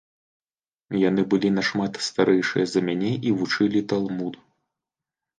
Яны 1.09 1.21
былі 1.33 1.49
нашмат 1.57 1.99
старэйшыя 2.05 2.65
за 2.71 2.79
мяне 2.87 3.11
і 3.27 3.35
вучылі 3.43 3.83
талмуд. 3.93 4.33